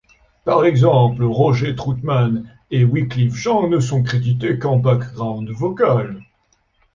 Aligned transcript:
Par 0.45 0.65
exemple, 0.65 1.23
Roger 1.23 1.75
Troutman 1.75 2.45
et 2.71 2.83
Wyclef 2.83 3.35
Jean 3.35 3.67
ne 3.67 3.79
sont 3.79 4.01
crédités 4.01 4.57
qu'en 4.57 4.77
background 4.77 5.47
vocal. 5.51 6.23